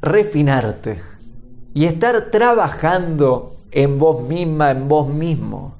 refinarte 0.00 1.00
y 1.74 1.86
estar 1.86 2.30
trabajando 2.30 3.56
en 3.70 3.98
vos 3.98 4.22
misma, 4.22 4.70
en 4.70 4.86
vos 4.86 5.08
mismo, 5.08 5.74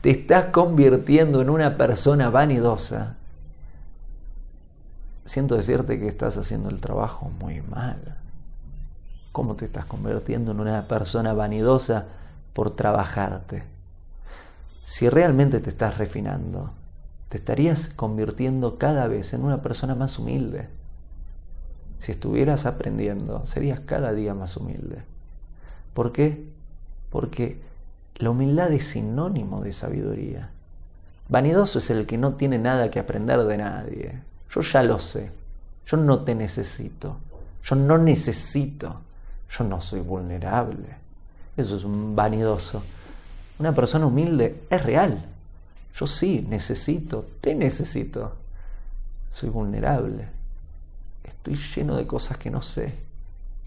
te 0.00 0.10
estás 0.10 0.46
convirtiendo 0.46 1.42
en 1.42 1.50
una 1.50 1.76
persona 1.76 2.30
vanidosa, 2.30 3.16
siento 5.24 5.56
decirte 5.56 5.98
que 5.98 6.08
estás 6.08 6.36
haciendo 6.38 6.70
el 6.70 6.80
trabajo 6.80 7.30
muy 7.40 7.60
mal. 7.62 8.16
¿Cómo 9.32 9.56
te 9.56 9.64
estás 9.64 9.84
convirtiendo 9.84 10.52
en 10.52 10.60
una 10.60 10.86
persona 10.86 11.34
vanidosa 11.34 12.06
por 12.52 12.70
trabajarte? 12.70 13.64
Si 14.84 15.08
realmente 15.08 15.60
te 15.60 15.70
estás 15.70 15.98
refinando, 15.98 16.70
te 17.28 17.38
estarías 17.38 17.88
convirtiendo 17.88 18.78
cada 18.78 19.08
vez 19.08 19.34
en 19.34 19.42
una 19.42 19.60
persona 19.60 19.94
más 19.94 20.18
humilde. 20.18 20.68
Si 22.04 22.12
estuvieras 22.12 22.66
aprendiendo, 22.66 23.46
serías 23.46 23.80
cada 23.80 24.12
día 24.12 24.34
más 24.34 24.58
humilde. 24.58 24.98
¿Por 25.94 26.12
qué? 26.12 26.44
Porque 27.08 27.62
la 28.16 28.28
humildad 28.28 28.70
es 28.72 28.88
sinónimo 28.88 29.62
de 29.62 29.72
sabiduría. 29.72 30.50
Vanidoso 31.30 31.78
es 31.78 31.88
el 31.88 32.04
que 32.04 32.18
no 32.18 32.34
tiene 32.34 32.58
nada 32.58 32.90
que 32.90 33.00
aprender 33.00 33.42
de 33.44 33.56
nadie. 33.56 34.20
Yo 34.50 34.60
ya 34.60 34.82
lo 34.82 34.98
sé. 34.98 35.30
Yo 35.86 35.96
no 35.96 36.24
te 36.24 36.34
necesito. 36.34 37.16
Yo 37.62 37.74
no 37.74 37.96
necesito. 37.96 39.00
Yo 39.48 39.64
no 39.64 39.80
soy 39.80 40.00
vulnerable. 40.00 40.96
Eso 41.56 41.74
es 41.74 41.84
un 41.84 42.14
vanidoso. 42.14 42.82
Una 43.58 43.74
persona 43.74 44.04
humilde 44.04 44.64
es 44.68 44.84
real. 44.84 45.24
Yo 45.94 46.06
sí 46.06 46.46
necesito, 46.50 47.24
te 47.40 47.54
necesito. 47.54 48.34
Soy 49.30 49.48
vulnerable. 49.48 50.43
Estoy 51.24 51.56
lleno 51.56 51.96
de 51.96 52.06
cosas 52.06 52.38
que 52.38 52.50
no 52.50 52.62
sé. 52.62 52.94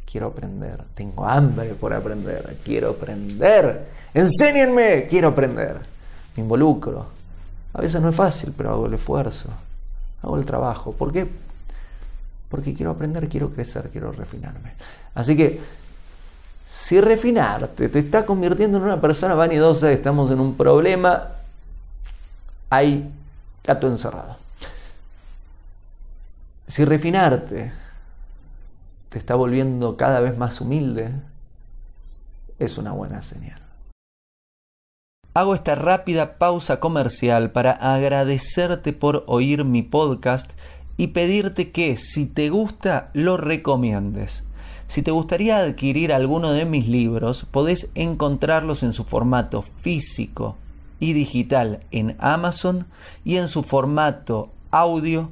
Quiero 0.09 0.27
aprender. 0.27 0.83
Tengo 0.95 1.25
hambre 1.25 1.73
por 1.73 1.93
aprender. 1.93 2.57
Quiero 2.63 2.91
aprender. 2.91 3.87
Enséñenme. 4.13 5.07
Quiero 5.07 5.29
aprender. 5.29 5.79
Me 6.35 6.43
involucro. 6.43 7.07
A 7.73 7.81
veces 7.81 8.01
no 8.01 8.09
es 8.09 8.15
fácil, 8.15 8.53
pero 8.55 8.71
hago 8.71 8.85
el 8.85 8.93
esfuerzo. 8.93 9.49
Hago 10.21 10.37
el 10.37 10.45
trabajo. 10.45 10.93
¿Por 10.93 11.11
qué? 11.11 11.27
Porque 12.49 12.73
quiero 12.73 12.91
aprender, 12.91 13.27
quiero 13.27 13.49
crecer, 13.49 13.89
quiero 13.91 14.11
refinarme. 14.11 14.73
Así 15.13 15.35
que 15.35 15.59
si 16.65 17.01
refinarte 17.01 17.89
te 17.89 17.99
está 17.99 18.25
convirtiendo 18.25 18.77
en 18.77 18.85
una 18.85 19.01
persona 19.01 19.35
vanidosa, 19.35 19.91
estamos 19.91 20.31
en 20.31 20.39
un 20.39 20.55
problema, 20.55 21.29
hay 22.69 23.11
gato 23.63 23.87
encerrado. 23.87 24.37
Si 26.67 26.83
refinarte 26.83 27.71
te 29.07 29.17
está 29.17 29.35
volviendo 29.35 29.95
cada 29.95 30.19
vez 30.19 30.37
más 30.37 30.59
humilde, 30.59 31.11
es 32.59 32.77
una 32.77 32.91
buena 32.91 33.21
señal. 33.21 33.61
Hago 35.33 35.53
esta 35.53 35.75
rápida 35.75 36.37
pausa 36.37 36.81
comercial 36.81 37.51
para 37.51 37.71
agradecerte 37.71 38.91
por 38.91 39.23
oír 39.27 39.63
mi 39.63 39.81
podcast 39.81 40.51
y 40.97 41.07
pedirte 41.07 41.71
que 41.71 41.95
si 41.95 42.25
te 42.25 42.49
gusta 42.49 43.11
lo 43.13 43.37
recomiendes. 43.37 44.43
Si 44.87 45.03
te 45.03 45.11
gustaría 45.11 45.59
adquirir 45.59 46.11
alguno 46.11 46.51
de 46.51 46.65
mis 46.65 46.89
libros, 46.89 47.45
podés 47.49 47.89
encontrarlos 47.95 48.83
en 48.83 48.91
su 48.91 49.05
formato 49.05 49.61
físico 49.61 50.57
y 50.99 51.13
digital 51.13 51.79
en 51.91 52.17
Amazon 52.19 52.87
y 53.23 53.37
en 53.37 53.47
su 53.47 53.63
formato 53.63 54.49
audio 54.71 55.31